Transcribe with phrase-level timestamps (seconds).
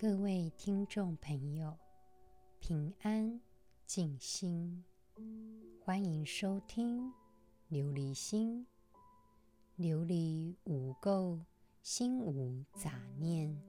[0.00, 1.76] 各位听众朋友，
[2.60, 3.40] 平安
[3.84, 4.84] 静心，
[5.80, 7.12] 欢迎收听
[7.68, 8.64] 琉璃心。
[9.76, 11.40] 琉璃无垢，
[11.82, 13.60] 心无杂念，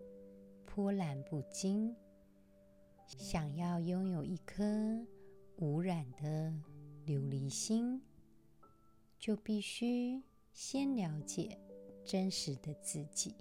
[0.68, 1.96] 波澜不惊。
[3.08, 4.64] 想要拥有一颗
[5.58, 6.54] 无染的
[7.08, 8.00] 琉璃心，
[9.18, 10.22] 就必须
[10.54, 11.60] 先了解
[12.06, 13.34] 真实的自己。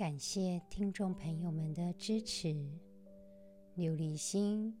[0.00, 2.48] 感谢听众朋友们的支持。
[3.76, 4.80] 琉璃心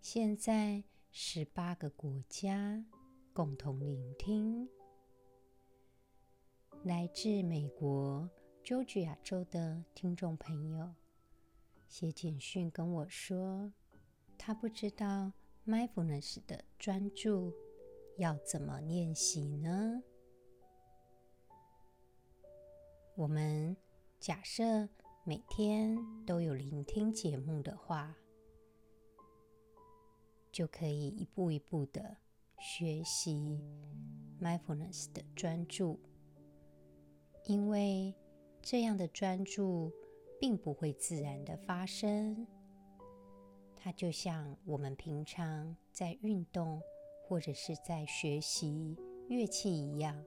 [0.00, 2.82] 现在十八个国家
[3.34, 4.66] 共同聆听。
[6.82, 8.26] 来自美国
[8.62, 10.94] 乔治亚州的听众朋友
[11.86, 13.70] 写简讯跟我说，
[14.38, 15.30] 他不知道
[15.66, 17.52] mindfulness 的专注
[18.16, 20.02] 要怎么练习呢？
[23.14, 23.76] 我们。
[24.24, 24.88] 假设
[25.24, 28.16] 每天都有聆听节目的话，
[30.50, 32.16] 就可以一步一步的
[32.58, 33.60] 学习
[34.40, 36.00] mindfulness 的专注。
[37.44, 38.14] 因为
[38.62, 39.92] 这样的专注
[40.40, 42.46] 并不会自然的发生，
[43.76, 46.80] 它就像我们平常在运动
[47.28, 48.96] 或者是在学习
[49.28, 50.24] 乐器一样，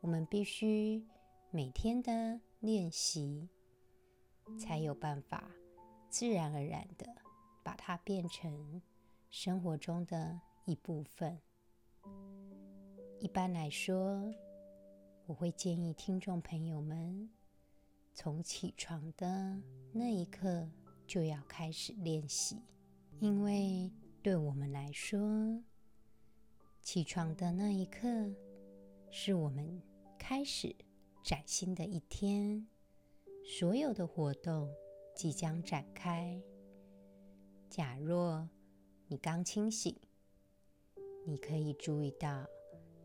[0.00, 1.04] 我们必须
[1.50, 2.40] 每天的。
[2.60, 3.48] 练习
[4.58, 5.48] 才有办法
[6.10, 7.06] 自然而然的
[7.62, 8.82] 把它变成
[9.30, 11.38] 生活中的一部分。
[13.20, 14.28] 一般来说，
[15.26, 17.30] 我会建议听众朋友们
[18.12, 19.60] 从起床的
[19.92, 20.68] 那一刻
[21.06, 22.60] 就要开始练习，
[23.20, 25.62] 因为对我们来说，
[26.80, 28.08] 起床的那一刻
[29.10, 29.80] 是我们
[30.18, 30.74] 开始。
[31.28, 32.66] 崭新的一天，
[33.44, 34.74] 所有的活动
[35.14, 36.42] 即将展开。
[37.68, 38.48] 假若
[39.08, 39.94] 你刚清醒，
[41.26, 42.46] 你可以注意到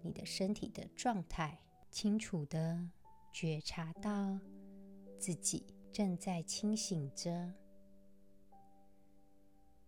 [0.01, 1.59] 你的身体的状态，
[1.91, 2.89] 清楚地
[3.33, 4.39] 觉察到
[5.19, 7.53] 自己正在清醒着。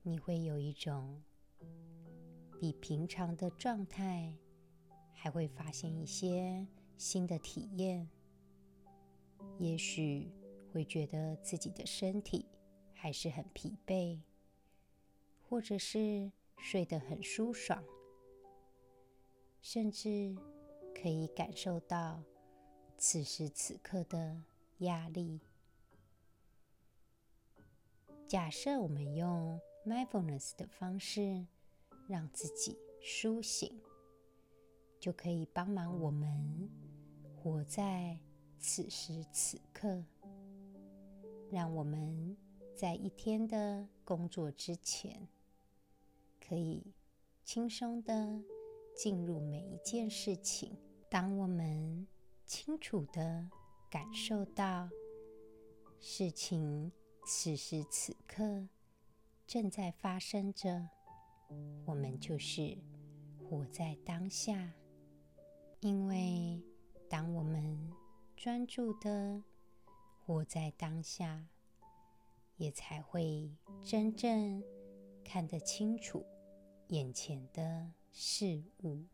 [0.01, 1.23] 你会有一种
[2.59, 4.35] 比平常的状态，
[5.13, 6.67] 还会发现一些
[6.97, 8.09] 新的体验。
[9.59, 10.29] 也许
[10.71, 12.45] 会觉得自己的身体
[12.93, 14.19] 还是很疲惫，
[15.47, 17.83] 或者是睡得很舒爽，
[19.61, 20.35] 甚至
[20.93, 22.21] 可以感受到
[22.97, 24.41] 此时此刻的
[24.79, 25.39] 压力。
[28.27, 31.45] 假设我们用 mindfulness 的方式
[32.07, 33.79] 让自己苏醒，
[34.99, 36.69] 就可以帮忙我们
[37.37, 38.19] 活在。
[38.59, 40.03] 此时此刻，
[41.51, 42.35] 让我们
[42.75, 45.27] 在一天的工作之前，
[46.39, 46.93] 可以
[47.43, 48.43] 轻松地
[48.95, 50.77] 进入每一件事情。
[51.09, 52.07] 当我们
[52.45, 53.49] 清楚地
[53.89, 54.89] 感受到
[55.99, 56.91] 事情
[57.25, 58.67] 此时此刻
[59.47, 60.89] 正在发生着，
[61.85, 62.77] 我们就是
[63.43, 64.73] 活在当下。
[65.81, 66.59] 因为
[67.07, 67.93] 当我们
[68.35, 69.41] 专注的
[70.19, 71.47] 活在当下，
[72.57, 73.49] 也才会
[73.83, 74.61] 真正
[75.23, 76.23] 看得清楚
[76.89, 79.05] 眼前的事物。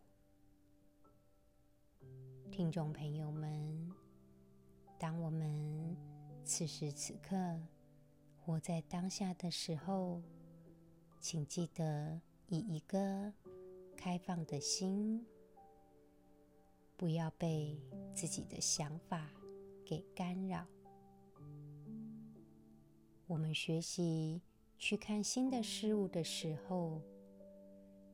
[2.49, 3.89] 听众朋友们，
[4.99, 5.95] 当我们
[6.43, 7.37] 此时此刻
[8.39, 10.21] 活在当下的时候，
[11.19, 13.31] 请记得以一个
[13.95, 15.25] 开放的心。
[17.01, 17.75] 不要被
[18.13, 19.27] 自己的想法
[19.83, 20.67] 给干扰。
[23.25, 24.39] 我们学习
[24.77, 27.01] 去看新的事物的时候，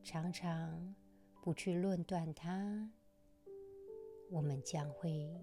[0.02, 0.94] 常常
[1.42, 2.90] 不去论断它，
[4.30, 5.38] 我们将会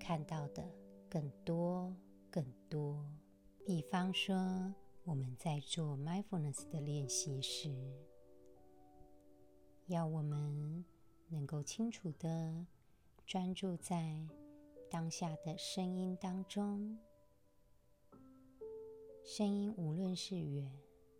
[0.00, 0.66] 看到的
[1.10, 1.94] 更多
[2.30, 3.06] 更多。
[3.66, 4.34] 比方说，
[5.04, 7.68] 我们在做 mindfulness 的练习时，
[9.88, 10.86] 要我们
[11.28, 12.66] 能够清楚的。
[13.28, 14.26] 专注在
[14.90, 16.98] 当下的声音当中，
[19.22, 20.72] 声音无论是远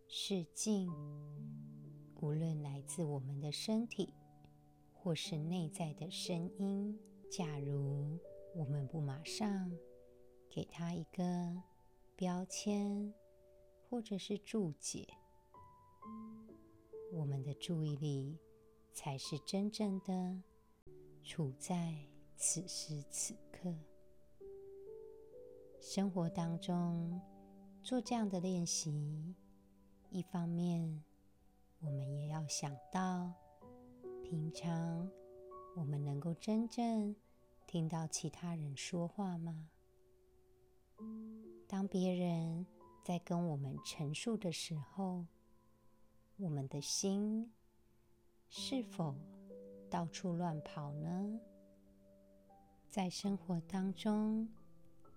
[0.07, 0.89] 是近，
[2.19, 4.11] 无论来自我们的身体
[4.91, 8.17] 或是内在的声音，假如
[8.55, 9.71] 我们不马上
[10.49, 11.61] 给它一个
[12.15, 13.13] 标签
[13.87, 15.07] 或者是注解，
[17.13, 18.35] 我们的注意力
[18.91, 20.41] 才是真正的。
[21.29, 21.95] 处在
[22.35, 23.71] 此时此刻，
[25.79, 27.21] 生活当中
[27.83, 29.35] 做这样的练习，
[30.09, 31.03] 一方面
[31.81, 33.31] 我们也要想到，
[34.23, 35.07] 平常
[35.75, 37.15] 我们能够真正
[37.67, 39.69] 听到其他人说话吗？
[41.67, 42.65] 当别人
[43.03, 45.27] 在跟我们陈述的时候，
[46.37, 47.53] 我们的心
[48.49, 49.15] 是否
[49.89, 51.39] 到处乱跑呢？
[52.89, 54.47] 在生活当中，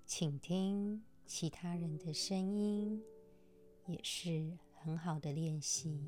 [0.07, 3.03] 倾听其他人的声音，
[3.87, 6.01] 也是很好的练习。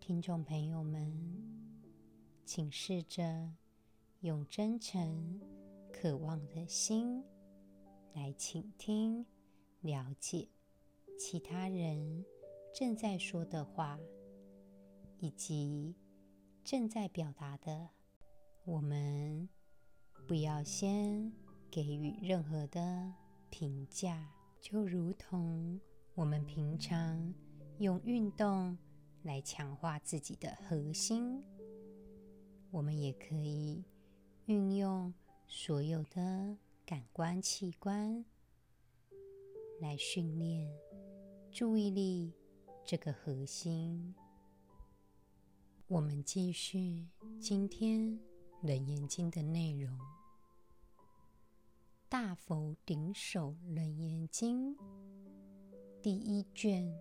[0.00, 1.12] 听众朋友们，
[2.44, 3.52] 请试着
[4.20, 5.40] 用真诚、
[5.92, 7.22] 渴望的心
[8.14, 9.24] 来倾听、
[9.80, 10.48] 了解
[11.18, 12.24] 其他人
[12.74, 13.98] 正在说的话，
[15.22, 15.94] 以及
[16.64, 17.88] 正在表达的。
[18.64, 19.48] 我们
[20.26, 21.32] 不要先
[21.70, 23.12] 给予任何的
[23.48, 24.28] 评价，
[24.60, 25.80] 就如同
[26.16, 27.32] 我们平常
[27.78, 28.76] 用运动
[29.22, 31.40] 来强化自己的核心，
[32.72, 33.84] 我们也可以
[34.46, 35.14] 运用
[35.46, 38.24] 所有的感官器官
[39.80, 40.68] 来训练
[41.52, 42.32] 注意力
[42.84, 44.12] 这个核心。
[45.92, 47.06] 我们继续
[47.38, 48.00] 今天。
[48.66, 49.92] 《楞严经》的内容，
[52.08, 54.74] 《大佛顶首楞严经》
[56.00, 56.98] 第一卷。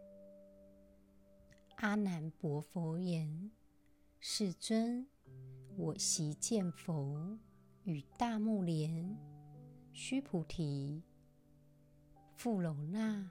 [1.78, 3.52] 阿难白佛言
[4.20, 5.08] ：“世尊，
[5.78, 7.40] 我昔见佛
[7.84, 9.16] 与大目连、
[9.94, 11.02] 须菩提、
[12.36, 13.30] 富楼那、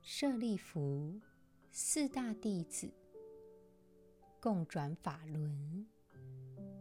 [0.00, 1.20] 舍利弗
[1.70, 2.90] 四大弟子，
[4.42, 5.86] 共转法轮。”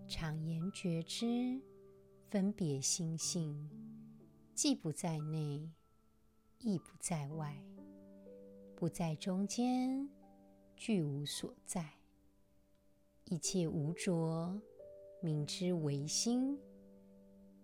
[0.10, 1.62] 常言觉知，
[2.30, 3.70] 分别心性，
[4.56, 5.72] 既不在内，
[6.58, 7.64] 亦不在外，
[8.76, 10.10] 不在中间，
[10.76, 11.94] 俱无所在。
[13.26, 14.60] 一切无着，
[15.22, 16.60] 名之为心，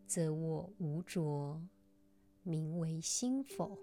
[0.05, 1.61] 则我无着，
[2.43, 3.77] 名为心否？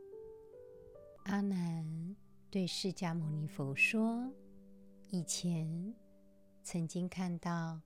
[1.25, 2.17] 阿难
[2.51, 4.33] 对释迦牟尼佛说
[5.11, 5.95] ：“以前
[6.65, 7.83] 曾经看到。”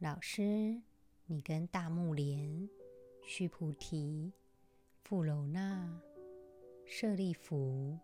[0.00, 0.82] 老师，
[1.24, 2.68] 你跟大目连、
[3.26, 4.30] 须菩提、
[5.02, 5.98] 富楼那、
[6.84, 7.98] 舍利弗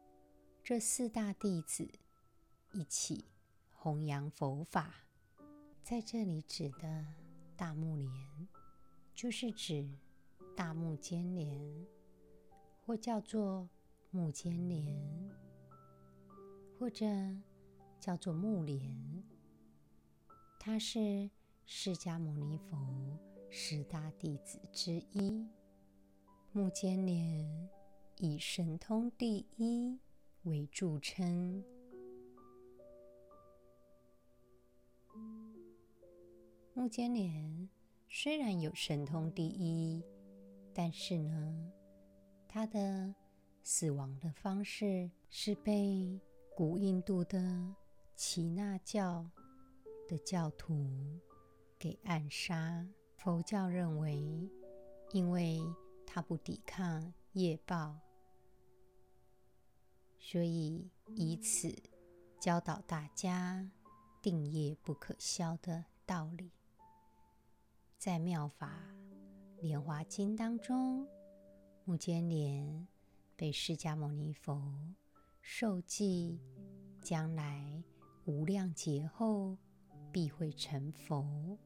[0.65, 1.87] 这四大弟子
[2.71, 3.27] 一起
[3.75, 4.95] 弘扬佛法，
[5.83, 7.05] 在这里指的
[7.57, 8.11] 大目连，
[9.15, 9.87] 就是指
[10.57, 11.87] 大目犍连，
[12.87, 13.69] 或叫做
[14.11, 15.31] 目犍连，
[16.79, 17.05] 或者
[18.01, 19.23] 叫做目连，
[20.65, 21.29] 他是。
[21.65, 22.77] 释迦牟尼佛
[23.49, 25.49] 十大弟子之一，
[26.51, 27.69] 目犍连
[28.19, 29.99] 以神通第一
[30.43, 31.65] 为著称。
[36.75, 37.69] 目犍连
[38.09, 40.05] 虽然有神通第一，
[40.75, 41.73] 但是呢，
[42.49, 43.15] 他的
[43.63, 46.21] 死亡的方式是被
[46.55, 47.39] 古印度的
[48.17, 49.25] 耆那教
[50.09, 51.21] 的教徒。
[51.79, 52.87] 给暗杀。
[53.17, 54.49] 佛教认为，
[55.11, 55.61] 因为
[56.07, 57.99] 他不抵抗业报，
[60.21, 61.75] 所以以此
[62.39, 63.69] 教导大家
[64.21, 66.53] 定业不可消的道理。
[67.99, 68.73] 在《妙法
[69.59, 71.05] 莲华经》当中，
[71.85, 72.87] 目犍连
[73.35, 74.63] 被释迦牟尼佛
[75.41, 76.41] 授记，
[77.01, 77.83] 将来
[78.25, 79.59] 无量劫后
[80.13, 81.59] 必会成佛。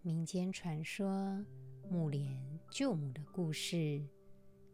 [0.00, 1.44] 民间传说
[1.90, 4.02] 木莲救母的故事，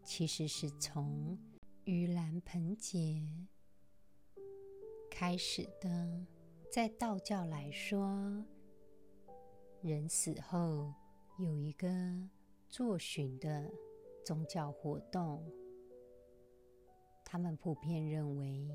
[0.04, 1.36] 其实是从
[1.84, 3.26] 盂兰盆节
[5.10, 6.26] 开始的。
[6.70, 8.44] 在道教来说，
[9.80, 10.92] 人死后
[11.38, 11.88] 有一个
[12.68, 13.70] 作寻的
[14.24, 15.44] 宗教活动，
[17.24, 18.68] 他们普遍认为，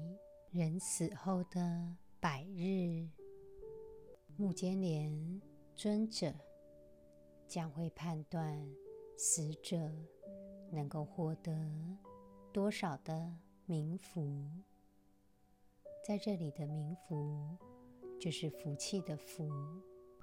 [0.52, 3.10] 人死后的百日，
[4.40, 5.42] 目犍连。
[5.76, 6.34] 尊者
[7.48, 8.70] 将会判断
[9.18, 9.90] 死者
[10.74, 11.54] 能够获得
[12.52, 13.34] 多少的
[13.66, 14.46] 冥福，
[16.06, 17.56] 在这里的冥福
[18.20, 19.50] 就是福气的福，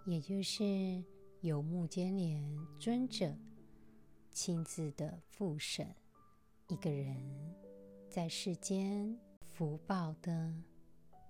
[0.05, 1.03] 也就是
[1.41, 2.45] 由目犍连
[2.79, 3.35] 尊者
[4.31, 5.89] 亲自的复审
[6.69, 7.17] 一个人
[8.11, 10.53] 在世间福报的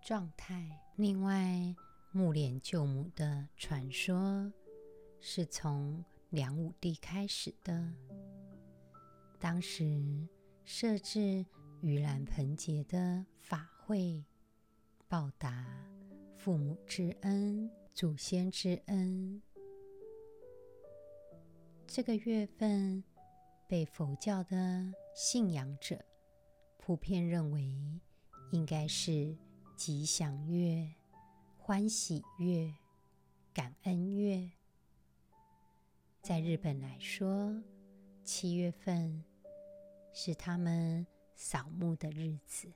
[0.03, 0.69] 状态。
[0.97, 1.73] 另外，
[2.17, 4.51] 目连救母的传说
[5.21, 7.93] 是从梁武帝开始的。
[9.39, 10.27] 当时
[10.65, 11.45] 设置
[11.83, 14.25] 盂兰盆节的法会，
[15.07, 15.67] 报答
[16.35, 19.43] 父母之恩、祖先之恩。
[21.87, 23.05] 这个月份
[23.69, 26.03] 被佛教的信仰者
[26.79, 27.71] 普遍认为
[28.53, 29.37] 应该是
[29.77, 30.91] 吉祥月、
[31.67, 32.73] 欢喜月、
[33.53, 34.49] 感恩月。
[36.23, 37.61] 在日本来说，
[38.23, 39.25] 七月份
[40.13, 41.05] 是他们
[41.35, 42.73] 扫墓的日子。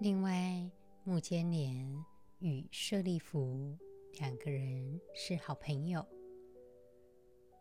[0.00, 0.68] 另外，
[1.04, 2.04] 目犍连
[2.40, 3.78] 与舍利弗
[4.14, 6.04] 两个人是好朋友。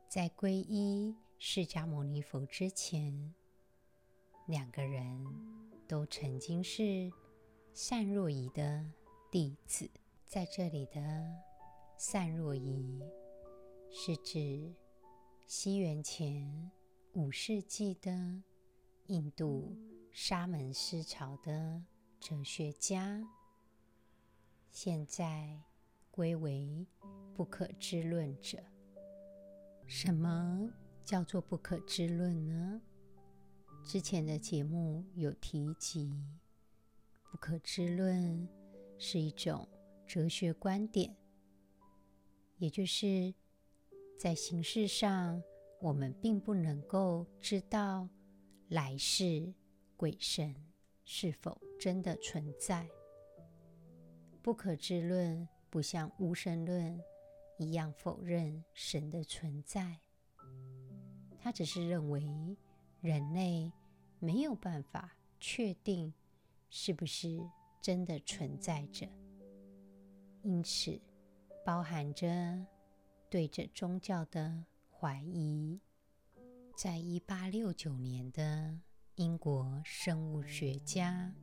[0.10, 3.36] 在皈依释迦牟尼佛之前，
[4.48, 5.24] 两个人
[5.88, 7.14] 都曾经是
[7.72, 8.84] 善若仪的
[9.30, 9.88] 弟子。
[10.34, 11.00] 在这里的
[11.96, 13.00] 善若仪
[13.92, 14.74] 是指
[15.46, 16.72] 西元前
[17.14, 18.42] 五世纪的
[19.06, 19.78] 印度
[20.12, 21.84] 沙门思潮的
[22.20, 23.24] 哲学家，
[24.72, 25.62] 现在
[26.10, 26.88] 归为
[27.36, 28.58] 不可知论者。
[29.86, 30.68] 什么
[31.06, 32.82] 叫做不可知论呢？
[33.84, 36.12] 之前的节目有提及，
[37.32, 38.50] 不可知论
[38.98, 39.68] 是一种
[40.14, 41.16] 哲学观点，
[42.60, 43.34] 也就是。
[44.16, 45.42] 在形式上，
[45.82, 48.08] 我们并不能够知道
[48.70, 49.52] 来世
[49.98, 50.56] 鬼神
[51.04, 52.88] 是否真的存在。
[54.44, 57.02] 不可知论不像无神论
[57.58, 60.00] 一样否认神的存在，
[61.40, 62.24] 他只是认为
[63.02, 63.74] 人类
[64.20, 66.14] 没有办法确定
[66.70, 67.42] 是不是
[67.82, 69.10] 真的存在着，
[70.44, 71.02] 因此
[71.66, 72.66] 包含着。
[73.30, 75.82] 对这宗教的怀疑，
[76.78, 78.80] 在一八六九年的
[79.16, 81.34] 英国生物学家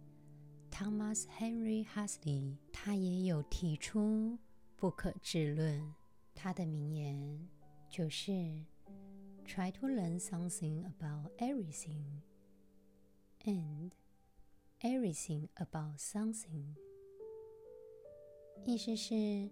[0.71, 4.39] Thomas Henry Huxley，他也有提出
[4.77, 5.93] 不可知论。
[6.33, 7.49] 他的名言
[7.89, 8.31] 就是
[9.45, 12.21] ：“Try to learn something about everything,
[13.43, 13.91] and
[14.81, 16.77] everything about something。”
[18.65, 19.49] 意思是。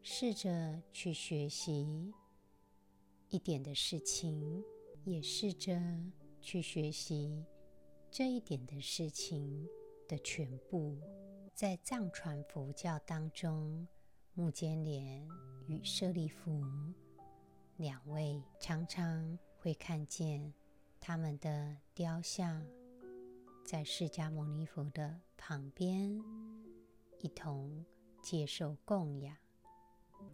[0.00, 2.14] 试着去学习
[3.28, 4.64] 一点的事情，
[5.04, 5.78] 也试着
[6.40, 7.44] 去学习
[8.10, 9.68] 这一点的事情
[10.06, 10.96] 的全部。
[11.52, 13.86] 在藏传佛教当中，
[14.32, 15.28] 目犍连
[15.66, 16.62] 与舍利弗
[17.76, 20.54] 两位常常会看见
[21.00, 22.64] 他们的雕像，
[23.62, 26.18] 在释迦牟尼佛的旁边
[27.18, 27.84] 一同
[28.30, 29.34] 接受供养。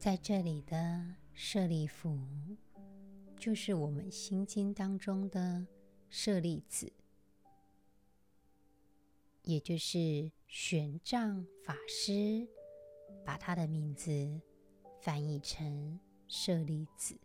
[0.01, 2.19] 在这里的舍利弗，
[3.39, 5.65] 就是我们心经当中的
[6.11, 6.93] 舍利子，
[9.43, 12.49] 也就是玄奘法师
[13.25, 14.41] 把他的名字
[15.01, 17.17] 翻译成舍利子。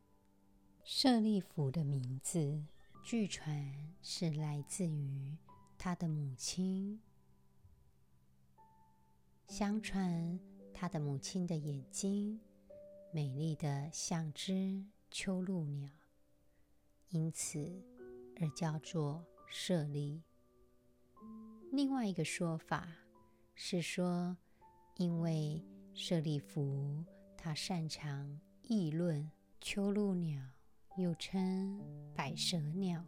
[0.83, 2.63] 舍利弗的名字，
[3.03, 5.35] 据传是来自于
[5.79, 7.01] 他的母亲。
[9.47, 10.39] 相传
[10.79, 12.39] 他的母亲的眼睛。
[13.11, 14.81] 美丽的像只
[15.11, 15.91] 秋鹭鸟，
[17.09, 17.83] 因此
[18.39, 20.23] 而叫做舍利。
[21.73, 22.87] 另外一个说法
[23.55, 24.37] 是说，
[24.95, 25.61] 因为
[25.93, 27.03] 舍利弗
[27.35, 30.41] 他擅长议论，秋鹭鸟
[30.95, 31.77] 又称
[32.15, 33.03] 百舌鸟，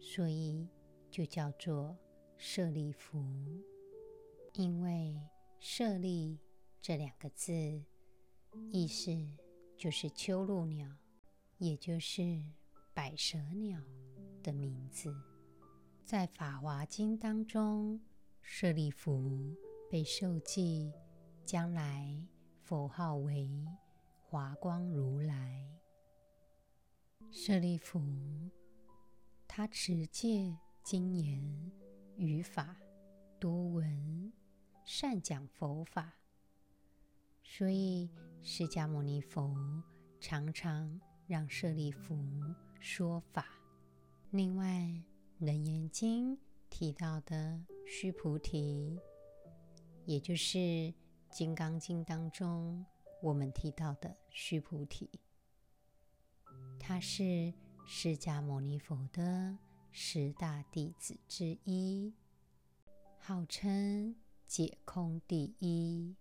[0.00, 0.66] 所以
[1.08, 1.96] 就叫做
[2.36, 3.24] 舍利弗。
[4.54, 5.22] 因为
[5.60, 6.36] 舍利
[6.80, 7.84] 这两个字。
[8.72, 9.10] 意思
[9.76, 10.90] 就是秋鹭鸟，
[11.58, 12.42] 也就是
[12.94, 13.80] 百舌鸟
[14.42, 15.14] 的名字。
[16.04, 18.00] 在《法华经》当中，
[18.40, 19.54] 舍利弗
[19.90, 20.90] 被授记
[21.44, 22.16] 将来
[22.62, 23.48] 佛号为
[24.18, 25.68] 华光如来。
[27.30, 28.00] 舍利弗
[29.46, 31.72] 他持戒精严，
[32.16, 32.74] 语法
[33.38, 34.32] 多闻，
[34.84, 36.17] 善讲佛法，
[37.48, 38.08] 所以。
[38.40, 39.54] 释迦牟尼佛
[40.20, 42.16] 常常让舍利弗
[42.80, 43.46] 说法。
[44.30, 44.64] 另外，
[45.38, 46.36] 《楞严经》
[46.70, 48.98] 提到的须菩提，
[50.06, 50.58] 也就是
[51.30, 52.86] 《金刚经》当中
[53.20, 55.10] 我们提到的须菩提，
[56.78, 57.52] 他是
[57.84, 59.58] 释迦牟尼佛的
[59.90, 62.14] 十大弟子之一，
[63.18, 64.14] 号称
[64.46, 66.16] 解空第一。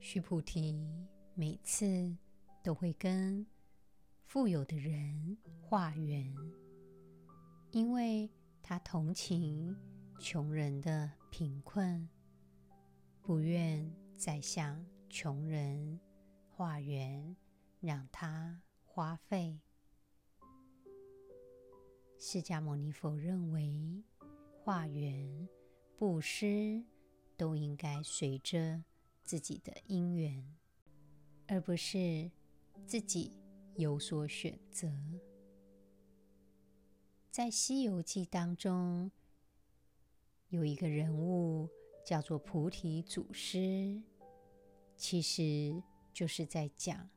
[0.00, 0.86] 须菩提。
[1.34, 2.16] 每次
[2.64, 3.46] 都会跟
[4.24, 6.34] 富有的人化缘，
[7.70, 8.28] 因为
[8.60, 9.76] 他同情
[10.18, 12.08] 穷人的贫困，
[13.22, 16.00] 不愿再向穷人
[16.48, 17.36] 化缘，
[17.78, 19.60] 让他花费。
[22.18, 24.02] 释迦牟尼佛认为，
[24.64, 25.48] 化缘、
[25.96, 26.82] 布施
[27.36, 28.82] 都应该随着
[29.28, 30.42] 自己的因缘，
[31.48, 32.30] 而不是
[32.86, 33.36] 自己
[33.74, 34.90] 有所选择。
[37.30, 39.10] 在《西游记》当中，
[40.48, 41.68] 有一个人物
[42.02, 44.00] 叫做菩提祖师，
[44.96, 47.10] 其实就是在讲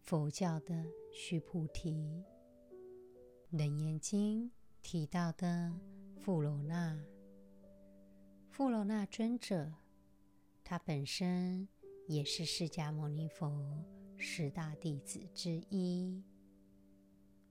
[0.00, 1.90] 佛教的须菩提。
[3.50, 4.48] 《楞严经》
[4.80, 5.70] 提到的
[6.16, 6.98] 富楼那，
[8.48, 9.70] 富楼那尊者。
[10.70, 11.66] 他本身
[12.06, 13.84] 也是释迦牟尼佛
[14.16, 16.22] 十大弟子之一，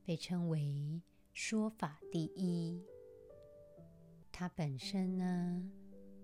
[0.06, 1.02] 被称为
[1.34, 2.82] 说法第一。
[4.32, 5.70] 他本身呢，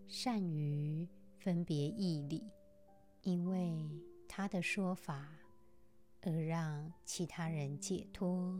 [0.08, 1.06] 善于
[1.38, 2.50] 分别义理，
[3.24, 3.76] 因为
[4.26, 5.30] 他的说法
[6.22, 8.58] 而让其他人解脱，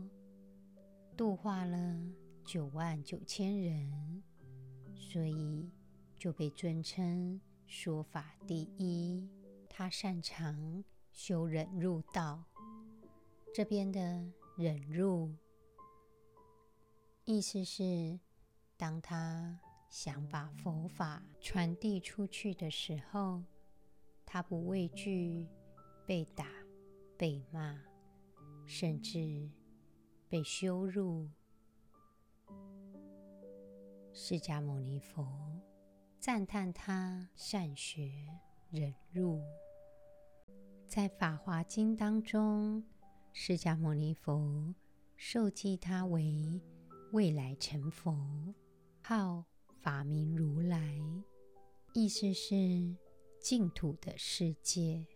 [1.16, 1.98] 度化了
[2.44, 4.22] 九万九千人，
[4.94, 5.70] 所以
[6.18, 7.40] 就被尊称。
[7.66, 9.28] 说法第一，
[9.68, 12.44] 他擅长修忍辱道。
[13.52, 14.00] 这边的
[14.56, 15.34] 忍辱，
[17.24, 18.20] 意思是，
[18.76, 19.58] 当他
[19.88, 23.42] 想把佛法传递出去的时候，
[24.24, 25.46] 他不畏惧
[26.06, 26.46] 被打、
[27.16, 27.82] 被骂，
[28.64, 29.50] 甚至
[30.28, 31.28] 被羞辱。
[34.12, 35.26] 释迦牟尼佛。
[36.26, 38.10] 赞叹他善学
[38.68, 39.40] 忍辱，
[40.84, 42.82] 在《法华经》当中，
[43.32, 44.74] 释迦牟尼佛
[45.16, 46.60] 授记他为
[47.12, 48.18] 未来成佛，
[49.00, 49.44] 号
[49.80, 51.00] 法明如来，
[51.94, 52.56] 意思是
[53.38, 55.06] 净土的世界。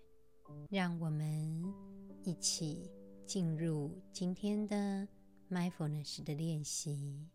[0.68, 1.74] 让我们
[2.22, 2.88] 一起
[3.26, 5.08] 进入今天的
[5.50, 7.26] Mindfulness 的练习，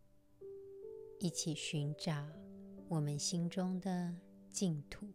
[1.20, 2.26] 一起寻找。
[2.88, 4.16] 我们心中的
[4.52, 5.12] 净土，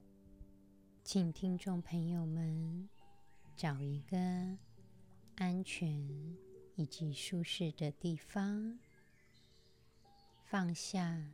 [1.04, 2.88] 请听众朋友们
[3.56, 4.18] 找一个
[5.36, 5.88] 安全
[6.74, 8.76] 以及舒适的地方，
[10.42, 11.32] 放下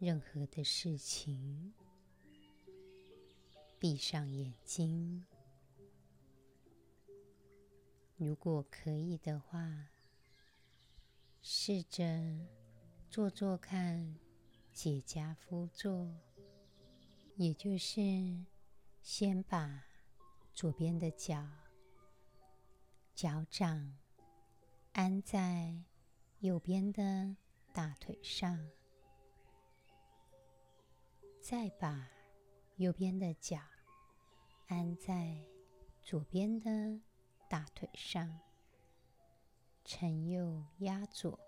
[0.00, 1.72] 任何的事情，
[3.78, 5.24] 闭上眼睛。
[8.16, 9.90] 如果可以的话，
[11.40, 12.04] 试着
[13.08, 14.18] 做做看。
[14.76, 16.14] 结跏趺坐，
[17.36, 17.98] 也就是
[19.00, 19.82] 先把
[20.52, 21.48] 左边的脚
[23.14, 23.96] 脚掌
[24.92, 25.82] 安在
[26.40, 27.34] 右边的
[27.72, 28.70] 大腿上，
[31.40, 32.10] 再把
[32.76, 33.58] 右边的脚
[34.66, 35.42] 安在
[36.02, 37.00] 左边的
[37.48, 38.38] 大腿上，
[39.86, 41.40] 承右压左，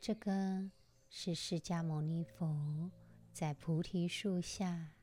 [0.00, 0.68] 这个。
[1.14, 2.90] 是释迦牟尼佛
[3.34, 4.94] 在菩提树下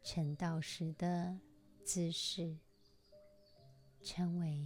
[0.00, 1.36] 成道时的
[1.84, 2.56] 姿势，
[4.00, 4.64] 称为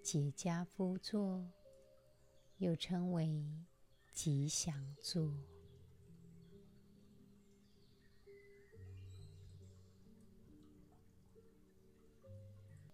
[0.00, 1.44] 结跏趺坐，
[2.58, 3.44] 又称为
[4.12, 5.34] 吉祥坐。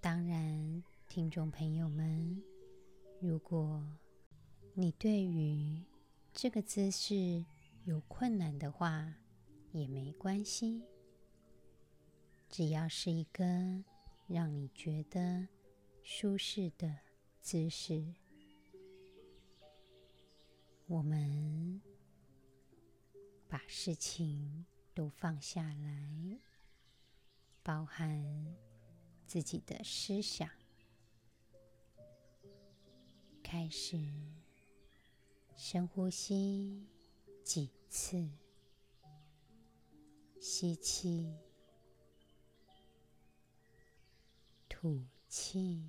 [0.00, 2.42] 当然，听众朋友们，
[3.20, 3.86] 如果
[4.72, 5.84] 你对于
[6.37, 7.44] 这个姿势
[7.85, 9.14] 有困难的话，
[9.70, 10.83] 也没关系。
[12.51, 13.44] 只要是一个
[14.27, 15.47] 让你觉得
[16.03, 16.99] 舒适的
[17.40, 18.14] 姿势，
[20.87, 21.81] 我们
[23.49, 26.38] 把事情都放下来，
[27.62, 28.57] 包含
[29.25, 30.51] 自己的思想，
[33.40, 34.43] 开始。
[35.56, 36.86] 深呼吸
[37.42, 38.28] 几次，
[40.40, 41.32] 吸气，
[44.68, 45.88] 吐气，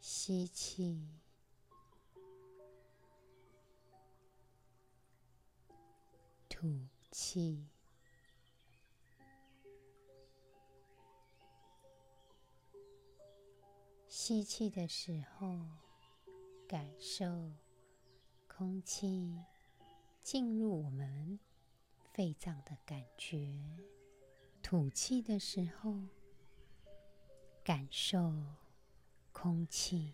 [0.00, 1.06] 吸气，
[6.48, 6.68] 吐
[7.10, 7.66] 气。
[14.22, 15.58] 吸气的时候，
[16.68, 17.50] 感受
[18.46, 19.34] 空气
[20.22, 21.40] 进入我们
[22.12, 23.48] 肺脏的感觉；
[24.62, 25.98] 吐气的时候，
[27.64, 28.44] 感受
[29.32, 30.12] 空气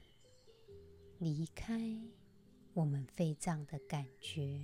[1.19, 2.01] 离开
[2.75, 4.61] 我们肺脏的感觉。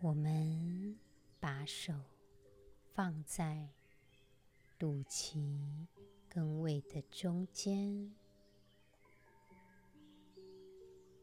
[0.00, 0.98] 我们
[1.38, 1.94] 把手
[2.92, 3.68] 放在
[4.82, 5.38] 肚脐
[6.28, 8.12] 跟胃的中间，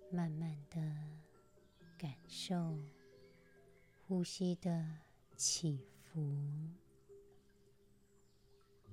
[0.10, 0.80] 慢慢的
[1.98, 2.80] 感受
[4.08, 5.00] 呼吸的
[5.36, 6.22] 起伏。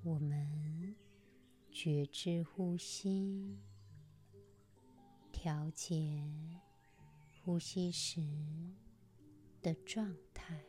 [0.03, 0.97] 我们
[1.71, 3.61] 觉知呼吸，
[5.31, 6.29] 调节
[7.45, 8.21] 呼吸时
[9.63, 10.61] 的状态，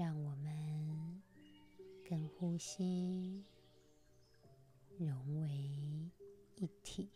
[0.00, 1.22] 让我们
[2.08, 3.44] 跟呼吸
[4.96, 5.46] 融为
[6.56, 7.10] 一体。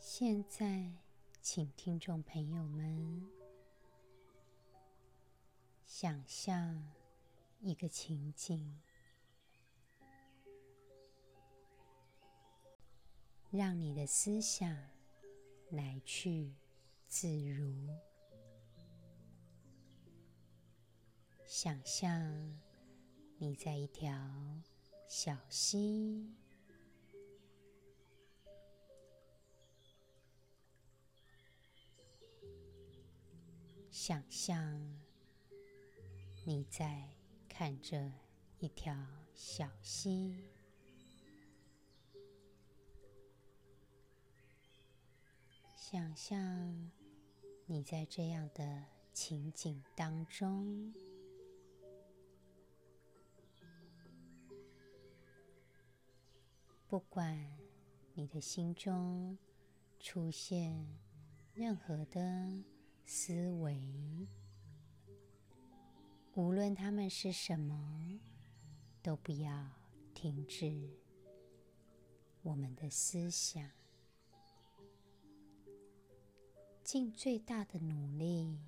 [0.00, 0.90] 现在，
[1.40, 3.24] 请听众朋友们
[6.02, 6.82] 想象
[7.60, 8.80] 一个情景，
[13.50, 14.74] 让你的思想
[15.68, 16.54] 来去
[17.06, 17.86] 自如。
[21.44, 22.58] 想象
[23.36, 24.10] 你在一条
[25.06, 26.34] 小溪。
[33.90, 34.98] 想象
[36.44, 37.08] 你在
[37.48, 38.10] 看着
[38.58, 38.96] 一条
[39.34, 40.34] 小溪，
[45.76, 46.90] 想象
[47.66, 50.92] 你在这样的情景当中，
[56.88, 57.58] 不管
[58.14, 59.38] 你的心中
[60.00, 60.86] 出现
[61.54, 62.64] 任何的。
[63.12, 63.76] 思维，
[66.40, 68.18] 无论他们是什么，
[69.02, 69.70] 都不要
[70.14, 70.88] 停止
[72.40, 73.70] 我们的思想，
[76.82, 78.58] 尽最大的努力，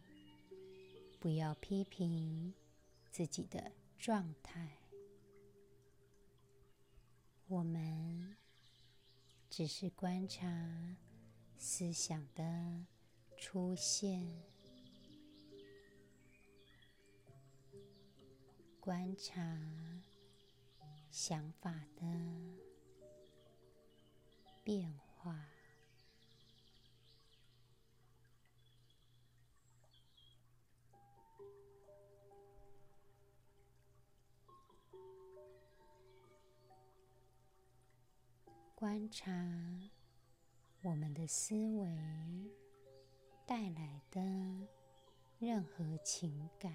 [1.19, 2.53] 不要批评
[3.11, 4.77] 自己的状态。
[7.49, 8.37] 我们
[9.49, 10.99] 只是观察
[11.57, 12.85] 思想的。
[13.39, 14.45] 出现，
[18.85, 19.41] 观察
[21.09, 22.03] 想法的
[24.65, 25.39] 变化，
[38.75, 39.31] 观察
[40.83, 41.87] 我们的思维。
[43.47, 44.21] 带来的
[45.39, 46.75] 任何情感，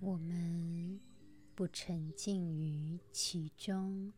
[0.00, 1.00] 我们。
[1.52, 4.14] 不沉浸于其中，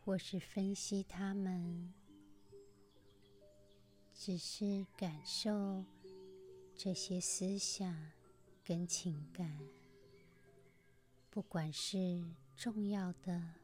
[0.00, 1.94] 或是分析它们，
[4.12, 5.84] 只是感受
[6.74, 8.10] 这些思想
[8.64, 9.60] 跟情感，
[11.30, 12.24] 不管是
[12.56, 13.54] 重要的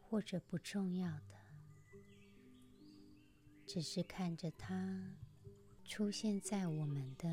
[0.00, 1.36] 或者不重要的，
[3.64, 5.14] 只是看着它
[5.84, 7.28] 出现在我们的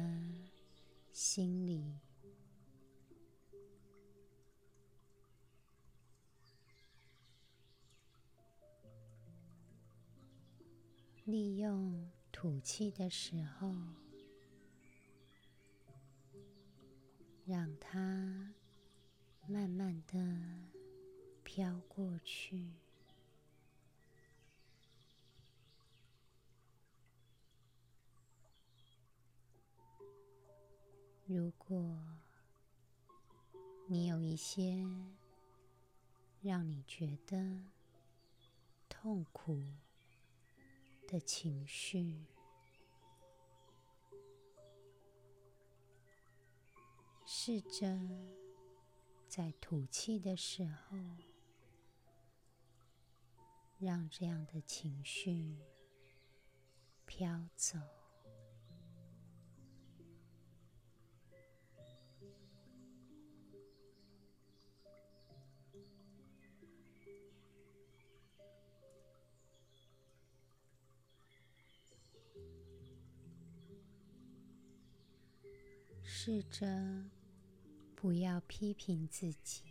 [1.12, 1.98] 心里。
[11.30, 13.72] 利用吐气的时候，
[17.46, 18.56] 让它
[19.46, 20.18] 慢慢的
[21.44, 22.72] 飘过去。
[31.28, 31.96] 如果
[33.86, 34.84] 你有一些
[36.42, 37.62] 让你觉得
[38.90, 39.62] 痛苦，
[41.10, 42.24] 的情绪，
[47.26, 47.98] 试着
[49.28, 50.98] 在吐气的时候，
[53.80, 55.58] 让这样的情绪
[57.08, 57.99] 飘走。
[76.22, 76.68] 试着
[77.96, 79.64] 不要批评自己，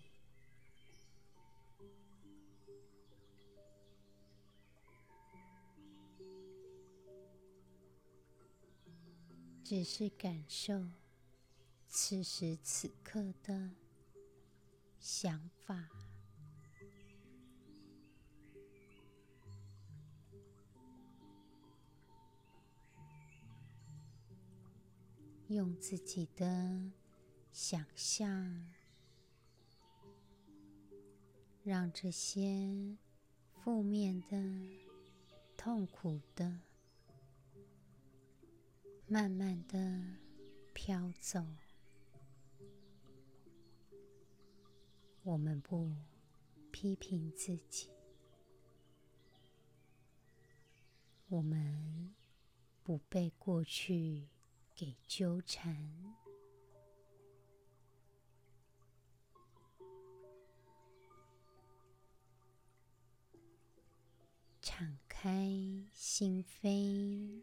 [9.62, 10.86] 只是感受
[11.86, 13.72] 此时此刻的
[14.98, 16.07] 想法。
[25.48, 26.92] 用自己的
[27.50, 28.70] 想象，
[31.64, 32.98] 让这些
[33.54, 34.36] 负面的、
[35.56, 36.60] 痛苦的，
[39.06, 40.18] 慢慢的
[40.74, 41.42] 飘走。
[45.22, 45.94] 我们不
[46.70, 47.88] 批评自己，
[51.28, 52.14] 我们
[52.82, 54.28] 不被过去。
[54.78, 56.14] 给纠缠，
[64.62, 65.50] 敞开
[65.92, 67.42] 心扉，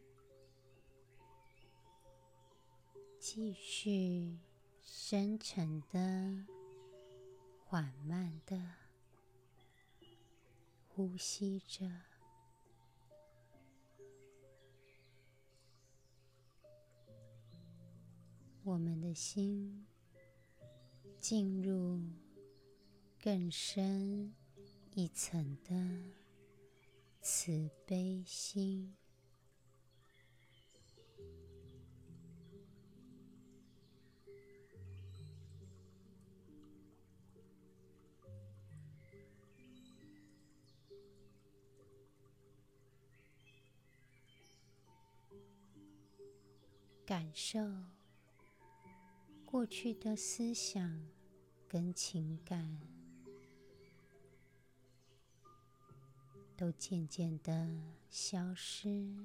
[3.19, 4.39] 继续
[4.81, 6.45] 深沉的、
[7.65, 8.57] 缓慢的
[10.87, 12.14] 呼吸着。
[18.65, 19.85] 我们的心
[21.19, 22.01] 进入
[23.21, 24.33] 更深
[24.95, 25.75] 一层的
[27.21, 28.95] 慈悲心，
[47.05, 47.94] 感受。
[49.45, 51.07] 过去的思想
[51.67, 52.77] 跟情感
[56.57, 57.69] 都渐渐的
[58.09, 59.15] 消失，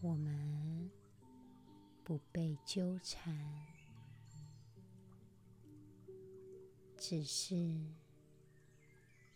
[0.00, 0.90] 我们
[2.02, 3.38] 不被纠缠，
[6.96, 7.78] 只是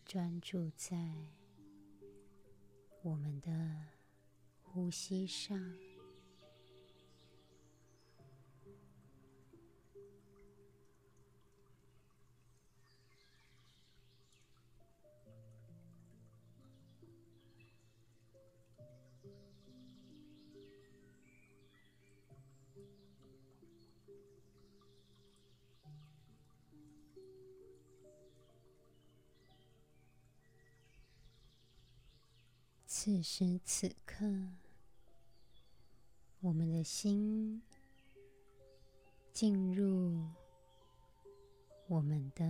[0.05, 0.97] 专注在
[3.03, 3.87] 我们的
[4.63, 5.94] 呼吸上。
[32.87, 34.25] 此时此刻，
[36.41, 37.61] 我们的心
[39.33, 40.27] 进入
[41.87, 42.45] 我们的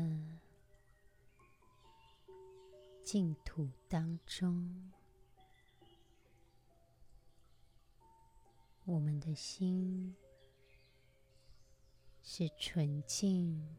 [3.03, 4.93] 净土当中，
[8.85, 10.15] 我们的心
[12.23, 13.77] 是纯净、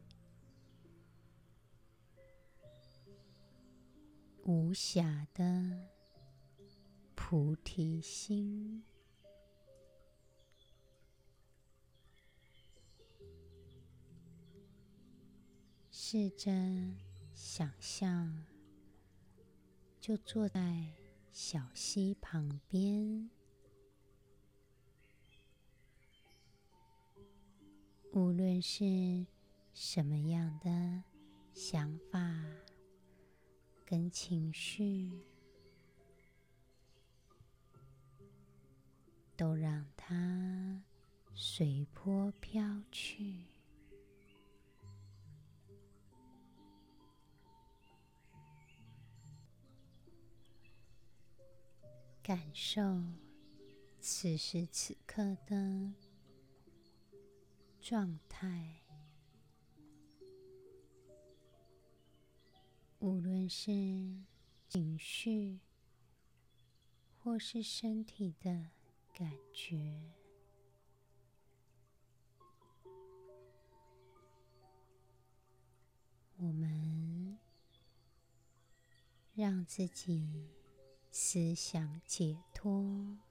[4.46, 5.90] 无瑕的。
[7.14, 8.84] 菩提心，
[15.90, 16.52] 试着
[17.34, 18.44] 想象，
[19.98, 20.86] 就坐在
[21.32, 23.28] 小溪旁边，
[28.12, 29.26] 无论是
[29.74, 31.02] 什么样的
[31.52, 32.20] 想法
[33.86, 35.22] 跟情绪。
[39.38, 40.82] 都让它
[41.34, 43.44] 随波飘去，
[52.22, 52.80] 感受
[54.00, 55.92] 此时此刻的
[57.78, 58.80] 状态，
[63.06, 63.70] 无论是
[64.68, 65.60] 情绪
[67.20, 68.50] 或是身体的
[69.14, 70.02] 感觉。
[76.38, 77.38] 我们
[79.36, 80.50] 让自己
[81.12, 83.25] 思想解脱。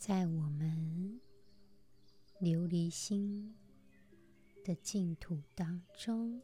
[0.00, 1.20] 在我们
[2.40, 3.54] 琉璃心
[4.64, 6.40] 的净土当中，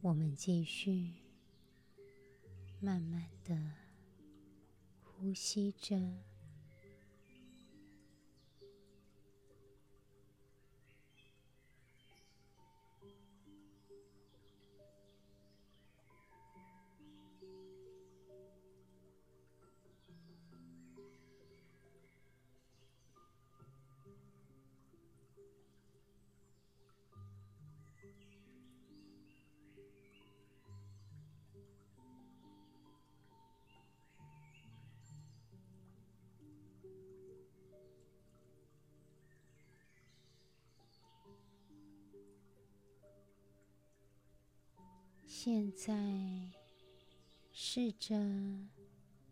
[0.00, 1.12] 我们继续
[2.80, 3.74] 慢慢的
[5.02, 6.00] 呼吸着。
[45.44, 45.94] 现在，
[47.52, 48.16] 试着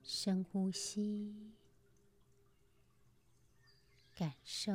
[0.02, 1.54] 深呼吸，
[4.14, 4.74] 感受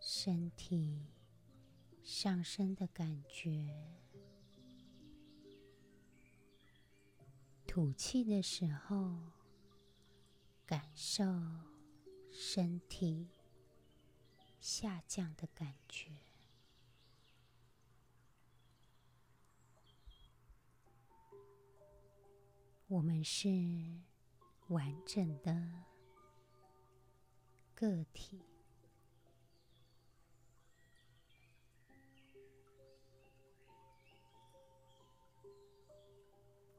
[0.00, 1.08] 身体
[2.04, 3.68] 上升的感觉。
[7.66, 9.18] 吐气的时候，
[10.64, 11.24] 感受
[12.30, 13.26] 身体
[14.60, 16.12] 下降的感觉。
[22.92, 23.48] 我们是
[24.68, 25.72] 完整的
[27.74, 28.42] 个体。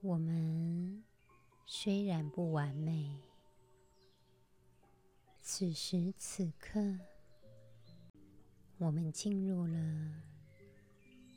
[0.02, 1.04] 我们
[1.66, 3.20] 虽然不完美，
[5.42, 6.80] 此时此刻，
[8.78, 10.22] 我们进入了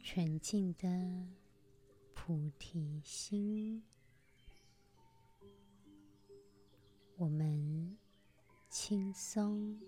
[0.03, 0.87] 纯净的
[2.13, 3.83] 菩提心。
[7.19, 7.97] 我们
[8.69, 9.81] 轻松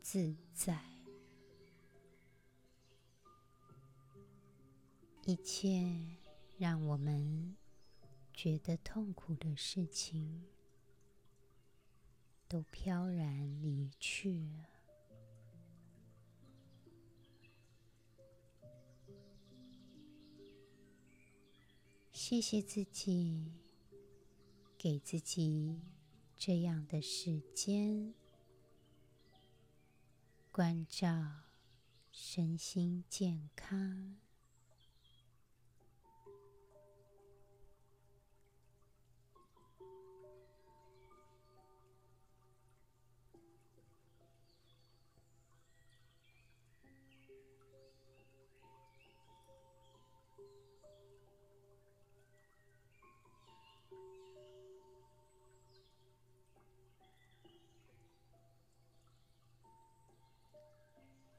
[0.00, 0.80] 自在，
[5.24, 5.82] 一切
[6.56, 7.56] 让我们
[8.32, 10.46] 觉得痛苦的事情
[12.46, 14.68] 都飘然离去了。
[22.12, 23.65] 谢谢自己。
[24.86, 25.80] 给自己
[26.36, 28.14] 这样的时间，
[30.52, 31.10] 关照
[32.12, 34.14] 身心健康。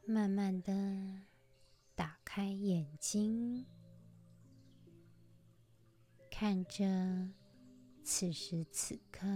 [0.10, 0.72] 慢慢的
[1.94, 3.66] 打开眼睛，
[6.32, 7.30] 看着
[8.06, 9.28] 此时此刻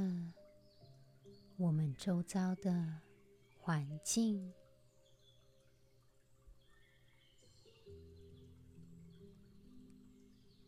[1.57, 3.01] 我们周遭的
[3.60, 4.53] 环境，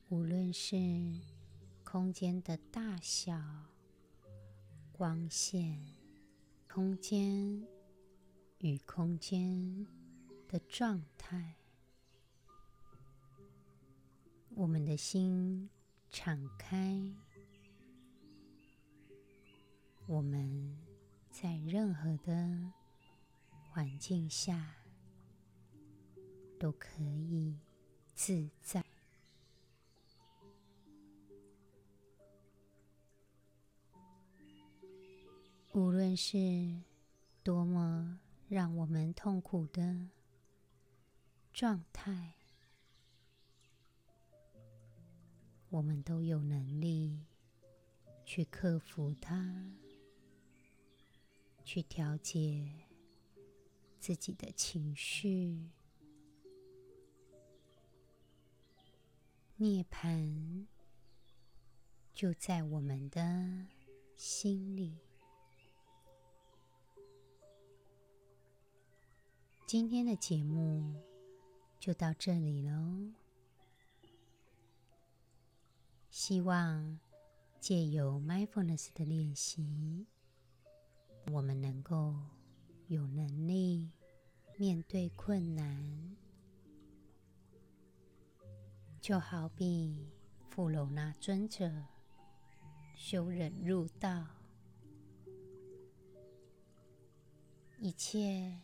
[0.10, 0.76] 无论是
[1.86, 3.42] 空间的大小、
[4.92, 5.96] 光线、
[6.68, 7.73] 空间。
[8.64, 9.86] 与空间
[10.48, 11.54] 的状态，
[14.52, 15.70] 我们的心
[16.10, 16.98] 敞开，
[20.08, 20.78] 我们
[21.30, 22.72] 在任何的
[23.70, 24.74] 环境下
[26.58, 27.60] 都可以
[28.16, 28.82] 自在，
[35.74, 36.82] 无论是
[37.44, 38.22] 多么。
[38.54, 40.10] 让我们痛苦的
[41.52, 42.36] 状态，
[45.70, 47.26] 我们都有能力
[48.24, 49.74] 去克服它，
[51.66, 52.86] 去调节
[54.00, 55.72] 自己的情绪。
[59.56, 60.68] 涅槃
[62.14, 63.66] 就在我们的
[64.16, 65.00] 心里。
[69.74, 70.94] 今天的节目
[71.80, 73.12] 就到这里喽，
[76.12, 77.00] 希望
[77.60, 80.06] 借由 mindfulness 的练习，
[81.32, 82.14] 我们能够
[82.86, 83.90] 有能力
[84.58, 86.16] 面对困难，
[89.02, 90.08] 就好比
[90.52, 91.72] 富楼那尊者
[92.96, 94.24] 修忍入道，
[97.80, 98.60] 一切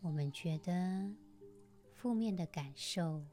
[0.00, 1.12] 我们觉得
[1.92, 3.24] 负面的感受，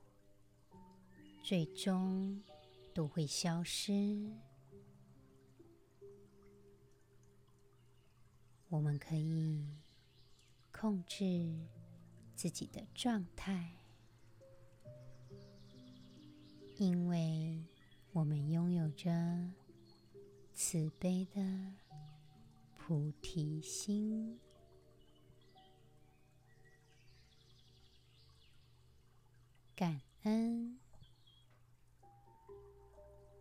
[1.44, 2.44] 最终
[2.94, 4.32] 都会消失。
[8.68, 9.66] 我们可以
[10.72, 11.56] 控制
[12.36, 13.78] 自己的状态，
[16.78, 17.64] 因为
[18.12, 19.12] 我们拥有着
[20.52, 21.74] 慈悲的
[22.76, 24.40] 菩提心。
[29.76, 30.85] 感恩。